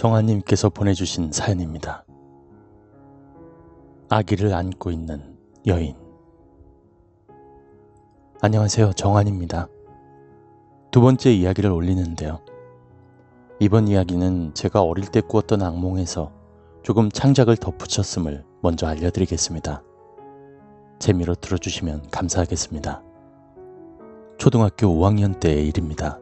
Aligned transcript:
정아님께서 0.00 0.70
보내주신 0.70 1.30
사연입니다. 1.30 2.06
아기를 4.08 4.54
안고 4.54 4.90
있는 4.90 5.36
여인. 5.66 5.94
안녕하세요. 8.40 8.94
정한입니다. 8.94 9.68
두 10.90 11.02
번째 11.02 11.34
이야기를 11.34 11.70
올리는데요. 11.70 12.40
이번 13.58 13.88
이야기는 13.88 14.54
제가 14.54 14.80
어릴 14.80 15.04
때 15.04 15.20
꾸었던 15.20 15.60
악몽에서 15.60 16.32
조금 16.82 17.10
창작을 17.10 17.58
덧붙였음을 17.58 18.42
먼저 18.62 18.86
알려드리겠습니다. 18.86 19.82
재미로 20.98 21.34
들어주시면 21.34 22.08
감사하겠습니다. 22.10 23.02
초등학교 24.38 24.86
5학년 24.86 25.38
때의 25.38 25.68
일입니다. 25.68 26.18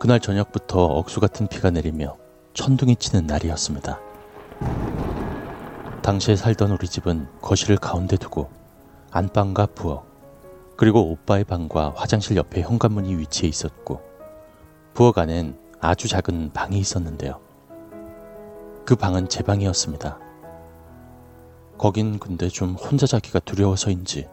그날 0.00 0.18
저녁부터 0.18 0.82
억수 0.82 1.20
같은 1.20 1.46
비가 1.46 1.68
내리며 1.68 2.16
천둥이 2.54 2.96
치는 2.96 3.26
날이었습니다. 3.26 4.00
당시에 6.00 6.36
살던 6.36 6.70
우리 6.70 6.88
집은 6.88 7.28
거실을 7.42 7.76
가운데 7.76 8.16
두고 8.16 8.48
안방과 9.10 9.66
부엌, 9.66 10.06
그리고 10.78 11.10
오빠의 11.10 11.44
방과 11.44 11.92
화장실 11.94 12.38
옆에 12.38 12.62
현관문이 12.62 13.14
위치해 13.16 13.46
있었고, 13.46 14.00
부엌 14.94 15.18
안엔 15.18 15.58
아주 15.80 16.08
작은 16.08 16.54
방이 16.54 16.78
있었는데요. 16.78 17.38
그 18.86 18.96
방은 18.96 19.28
제 19.28 19.42
방이었습니다. 19.42 20.18
거긴 21.76 22.18
근데 22.18 22.48
좀 22.48 22.72
혼자 22.72 23.06
자기가 23.06 23.40
두려워서인지 23.40 24.28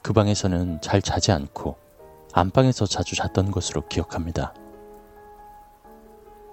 그 0.00 0.12
방에서는 0.12 0.80
잘 0.80 1.02
자지 1.02 1.32
않고 1.32 1.76
안방에서 2.32 2.86
자주 2.86 3.16
잤던 3.16 3.50
것으로 3.50 3.88
기억합니다. 3.88 4.54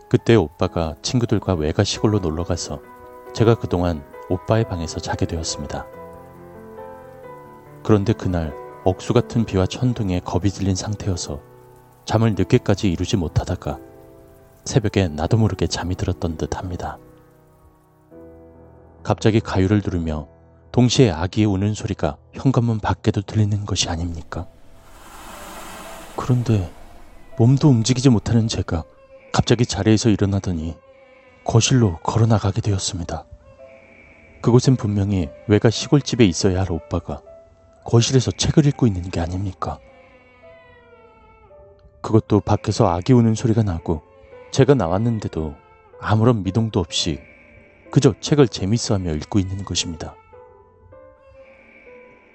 그때 0.10 0.34
오빠가 0.34 0.96
친구들과 1.04 1.54
외가 1.54 1.84
시골로 1.84 2.18
놀러 2.18 2.44
가서 2.44 2.82
제가 3.32 3.54
그동안 3.54 4.04
오빠의 4.30 4.68
방에서 4.68 5.00
자게 5.00 5.28
되었습니다. 5.28 5.86
그런데 7.84 8.14
그날 8.14 8.56
억수 8.86 9.14
같은 9.14 9.46
비와 9.46 9.68
천둥에 9.68 10.22
겁이 10.22 10.50
들린 10.50 10.76
상태여서 10.76 11.40
잠을 12.06 12.34
늦게까지 12.34 12.92
이루지 12.92 13.18
못하다가 13.18 13.78
새벽에 14.66 15.08
나도 15.10 15.38
모르게 15.38 15.68
잠이 15.68 15.96
들었던 15.96 16.38
듯 16.38 16.58
합니다. 16.58 16.98
갑자기 19.04 19.40
가위를 19.40 19.82
누르며 19.86 20.28
동시에 20.72 21.12
아기의 21.12 21.46
우는 21.46 21.76
소리가 21.76 22.18
현관문 22.34 22.80
밖에도 22.80 23.22
들리는 23.22 23.64
것이 23.66 23.90
아닙니까? 23.90 24.48
그런데 26.16 26.72
몸도 27.38 27.70
움직이지 27.70 28.10
못하는 28.10 28.48
제가 28.48 28.84
갑자기 29.32 29.66
자리에서 29.66 30.10
일어나더니 30.10 30.76
거실로 31.44 31.98
걸어 32.04 32.26
나가게 32.26 32.62
되었습니다. 32.62 33.26
그곳엔 34.42 34.78
분명히 34.78 35.30
외가 35.48 35.70
시골집에 35.70 36.26
있어야 36.26 36.62
할 36.62 36.72
오빠가 36.72 37.22
거실에서 37.84 38.32
책을 38.32 38.66
읽고 38.68 38.88
있는 38.88 39.04
게 39.10 39.20
아닙니까? 39.20 39.80
그것도 42.02 42.42
밖에서 42.42 42.88
아기 42.88 43.14
우는 43.14 43.36
소리가 43.36 43.64
나고 43.64 44.02
제가 44.52 44.74
나왔는데도 44.74 45.56
아무런 46.00 46.44
미동도 46.44 46.80
없이 46.80 47.20
그저 47.92 48.14
책을 48.20 48.48
재밌어 48.48 48.96
하며 48.96 49.14
읽고 49.14 49.40
있는 49.40 49.66
것입니다. 49.66 50.16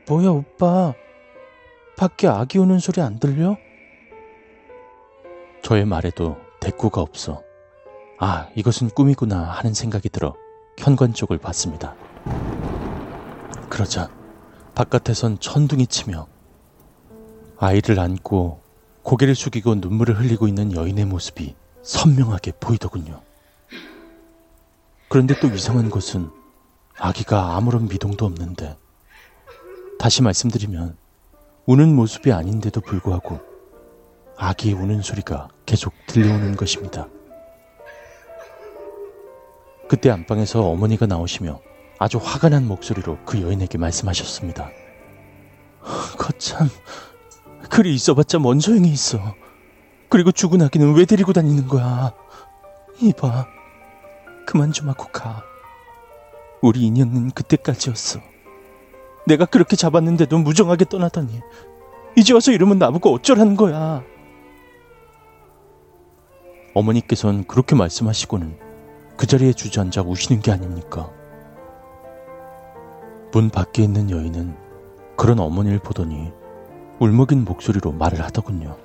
뭐야, 0.09 0.29
오빠. 0.29 0.93
밖에 1.97 2.27
아기 2.27 2.59
우는 2.59 2.79
소리 2.79 3.01
안 3.01 3.19
들려? 3.19 3.57
저의 5.63 5.87
말에도 5.87 6.37
대꾸가 6.65 7.03
없어. 7.03 7.43
아, 8.19 8.49
이것은 8.57 8.89
꿈이구나 8.89 9.39
하는 9.39 9.75
생각이 9.75 10.09
들어 10.09 10.35
현관 10.79 11.13
쪽을 11.13 11.37
봤습니다. 11.37 11.95
그러자 13.69 14.09
바깥에선 14.75 15.41
천둥이 15.41 15.87
치며 15.89 16.27
아이를 17.59 18.01
안고 18.01 18.63
고개를 19.03 19.35
숙이고 19.35 19.75
눈물을 19.75 20.19
흘리고 20.19 20.49
있는 20.49 20.75
여인의 20.75 21.05
모습이 21.05 21.55
선명하게 21.83 22.53
보이더군요. 22.61 23.21
그런데 25.11 25.39
또 25.39 25.49
이상한 25.49 25.91
것은 25.91 26.31
아기가 26.99 27.57
아무런 27.57 27.89
미동도 27.89 28.25
없는데 28.25 28.79
다시 29.99 30.23
말씀드리면 30.23 30.97
우는 31.67 31.95
모습이 31.95 32.33
아닌데도 32.33 32.81
불구하고 32.81 33.54
아기의 34.37 34.75
우는 34.75 35.03
소리가 35.03 35.49
계속 35.67 35.93
들려오는 36.07 36.57
것입니다. 36.57 37.09
그때 39.89 40.11
안방에서 40.11 40.63
어머니가 40.67 41.07
나오시며 41.07 41.61
아주 41.99 42.19
화가 42.19 42.49
난 42.49 42.67
목소리로 42.67 43.19
그 43.25 43.41
여인에게 43.41 43.79
말씀하셨습니다. 43.79 44.71
거참, 46.19 46.69
그리 47.71 47.95
있어봤자 47.95 48.39
뭔 48.39 48.61
소용이 48.61 48.89
있어. 48.89 49.19
그리고 50.09 50.33
죽은 50.33 50.63
아기는 50.63 50.95
왜 50.95 51.05
데리고 51.05 51.33
다니는 51.33 51.67
거야? 51.67 52.13
이봐, 53.01 53.47
그만 54.47 54.73
좀 54.73 54.89
하고 54.89 55.07
가. 55.13 55.45
우리 56.61 56.83
인연은 56.83 57.33
그때까지였어. 57.33 58.21
내가 59.27 59.45
그렇게 59.45 59.77
잡았는데도 59.77 60.39
무정하게 60.39 60.87
떠나더니 60.87 61.41
이제 62.17 62.33
와서 62.33 62.53
이러면 62.53 62.79
나보고 62.79 63.13
어쩌라는 63.13 63.57
거야. 63.57 64.03
어머니께서는 66.75 67.45
그렇게 67.47 67.77
말씀하시고는 67.77 68.59
그 69.17 69.27
자리에 69.27 69.53
주저앉아 69.53 70.03
우시는 70.03 70.43
게 70.43 70.51
아닙니까? 70.51 71.11
문 73.33 73.51
밖에 73.51 73.83
있는 73.83 74.11
여인은 74.11 74.57
그런 75.17 75.39
어머니를 75.39 75.79
보더니 75.79 76.33
울먹인 76.99 77.45
목소리로 77.45 77.93
말을 77.93 78.23
하더군요. 78.23 78.77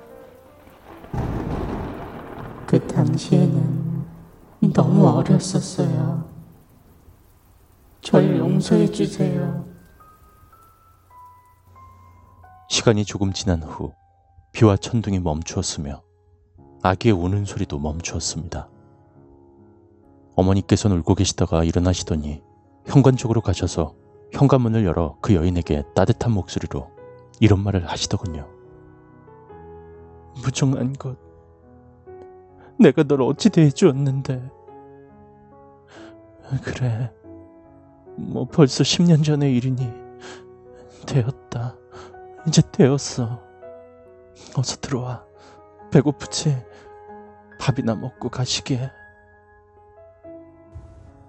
그 2.66 2.86
당시에는 2.86 4.04
너무 4.72 5.08
어렸었어요. 5.08 6.28
절 8.00 8.38
용서해 8.38 8.90
주세요. 8.90 9.64
시간이 12.68 13.04
조금 13.04 13.32
지난 13.32 13.62
후 13.62 13.92
비와 14.52 14.76
천둥이 14.76 15.18
멈추었으며 15.18 16.02
아기의 16.82 17.14
우는 17.14 17.44
소리도 17.44 17.78
멈추었습니다. 17.78 18.68
어머니께서는 20.34 20.98
울고 20.98 21.14
계시다가 21.14 21.64
일어나시더니 21.64 22.42
현관 22.86 23.16
쪽으로 23.16 23.40
가셔서 23.40 23.94
현관문을 24.32 24.84
열어 24.84 25.16
그 25.20 25.34
여인에게 25.34 25.84
따뜻한 25.94 26.32
목소리로 26.32 26.90
이런 27.40 27.62
말을 27.62 27.86
하시더군요. 27.86 28.48
무정한 30.42 30.92
것. 30.94 31.18
내가 32.78 33.02
널 33.02 33.22
어찌 33.22 33.50
대해주었는데. 33.50 34.50
그래. 36.64 37.12
뭐 38.16 38.46
벌써 38.46 38.82
10년 38.82 39.24
전의 39.24 39.54
일이니 39.56 39.90
되었다. 41.06 41.76
이제 42.46 42.62
되었어. 42.72 43.40
어서 44.56 44.76
들어와. 44.80 45.24
배고프지? 45.90 46.69
밥이나 47.60 47.94
먹고 47.94 48.30
가시게. 48.30 48.90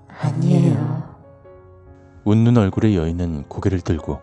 아니에요. 0.08 1.12
웃는 2.24 2.58
얼굴의 2.58 2.96
여인은 2.96 3.50
고개를 3.50 3.82
들고 3.82 4.22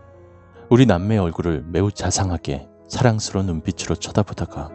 우리 0.71 0.87
남매의 0.87 1.21
얼굴을 1.21 1.65
매우 1.67 1.93
자상하게 1.93 2.69
사랑스러운 2.89 3.47
눈빛으로 3.47 3.97
쳐다보다가 3.97 4.71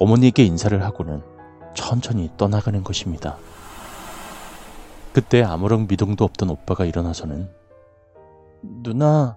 어머니에게 0.00 0.44
인사를 0.44 0.82
하고는 0.82 1.22
천천히 1.74 2.30
떠나가는 2.36 2.82
것입니다. 2.82 3.36
그때 5.12 5.42
아무런 5.42 5.86
미동도 5.86 6.24
없던 6.24 6.48
오빠가 6.50 6.84
일어나서는 6.84 7.50
누나, 8.62 9.36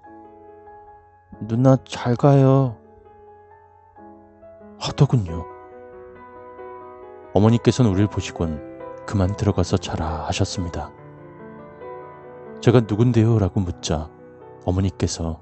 누나 1.42 1.78
잘 1.86 2.16
가요. 2.16 2.78
하더군요. 4.80 5.51
어머니께서는 7.34 7.90
우리를 7.92 8.08
보시곤 8.08 9.06
그만 9.06 9.36
들어가서 9.36 9.78
자라 9.78 10.26
하셨습니다. 10.28 10.92
제가 12.62 12.82
누군데요? 12.82 13.40
라고 13.40 13.60
묻자 13.60 14.10
어머니께서 14.66 15.42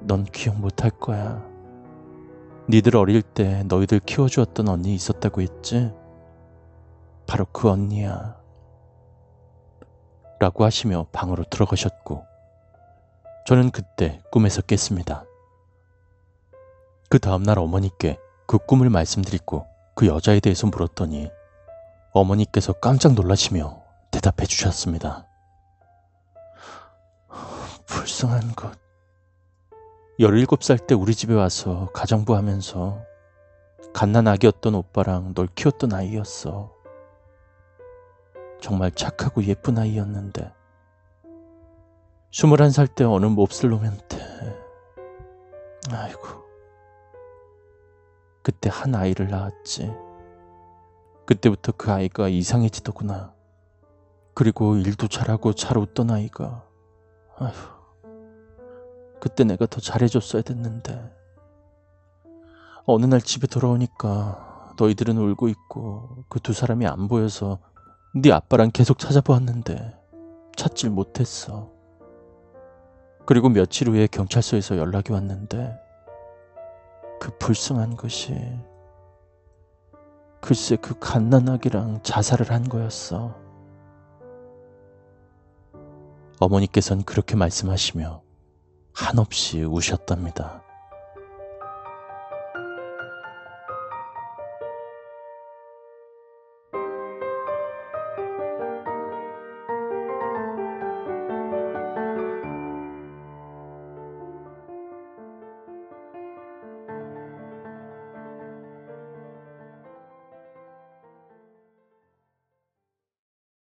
넌 0.00 0.24
기억 0.24 0.56
못할 0.58 0.90
거야. 0.90 1.46
니들 2.68 2.96
어릴 2.96 3.22
때 3.22 3.62
너희들 3.64 4.00
키워주었던 4.00 4.68
언니 4.68 4.94
있었다고 4.94 5.42
했지? 5.42 5.92
바로 7.26 7.44
그 7.52 7.68
언니야. 7.68 8.36
라고 10.40 10.64
하시며 10.64 11.06
방으로 11.12 11.44
들어가셨고, 11.44 12.24
저는 13.46 13.70
그때 13.70 14.20
꿈에서 14.32 14.60
깼습니다. 14.62 15.24
그 17.08 17.18
다음날 17.18 17.58
어머니께 17.58 18.18
그 18.46 18.58
꿈을 18.58 18.90
말씀드리고 18.90 19.71
그 19.94 20.06
여자에 20.06 20.40
대해서 20.40 20.66
물었더니 20.66 21.30
어머니께서 22.12 22.72
깜짝 22.74 23.14
놀라시며 23.14 23.82
대답해 24.10 24.46
주셨습니다. 24.46 25.26
불쌍한 27.86 28.54
것. 28.54 28.72
17살 30.18 30.86
때 30.86 30.94
우리 30.94 31.14
집에 31.14 31.34
와서 31.34 31.88
가정부 31.92 32.36
하면서 32.36 33.00
갓난 33.92 34.28
아기였던 34.28 34.74
오빠랑 34.74 35.34
널 35.34 35.46
키웠던 35.48 35.92
아이였어. 35.92 36.72
정말 38.60 38.90
착하고 38.92 39.42
예쁜 39.44 39.78
아이였는데. 39.78 40.52
21살 42.30 42.94
때 42.94 43.04
어느 43.04 43.26
몹쓸 43.26 43.70
놈한테. 43.70 44.18
아이고. 45.90 46.41
그때 48.42 48.68
한 48.72 48.94
아이를 48.94 49.28
낳았지. 49.28 49.92
그때부터 51.26 51.72
그 51.76 51.92
아이가 51.92 52.28
이상해지더구나. 52.28 53.34
그리고 54.34 54.76
일도 54.76 55.08
잘하고 55.08 55.52
잘 55.52 55.78
웃던 55.78 56.10
아이가. 56.10 56.64
아휴. 57.38 57.52
그때 59.20 59.44
내가 59.44 59.66
더 59.66 59.80
잘해줬어야 59.80 60.42
됐는데. 60.42 61.12
어느 62.84 63.06
날 63.06 63.20
집에 63.20 63.46
돌아오니까 63.46 64.74
너희들은 64.78 65.16
울고 65.16 65.48
있고 65.48 66.24
그 66.28 66.40
두 66.40 66.52
사람이 66.52 66.86
안 66.86 67.06
보여서 67.06 67.58
네 68.14 68.32
아빠랑 68.32 68.70
계속 68.72 68.98
찾아보았는데 68.98 69.96
찾질 70.56 70.90
못했어. 70.90 71.70
그리고 73.24 73.48
며칠 73.48 73.88
후에 73.88 74.08
경찰서에서 74.08 74.76
연락이 74.78 75.12
왔는데 75.12 75.78
그 77.22 77.30
불쌍한 77.38 77.96
것이 77.96 78.34
글쎄 80.40 80.74
그 80.74 80.98
갓난아기랑 80.98 82.02
자살을 82.02 82.50
한 82.50 82.68
거였어. 82.68 83.32
어머니께선 86.40 87.04
그렇게 87.04 87.36
말씀하시며 87.36 88.22
한없이 88.92 89.62
우셨답니다. 89.62 90.64